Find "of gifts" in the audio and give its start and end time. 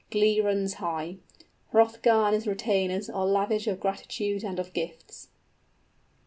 4.57-5.27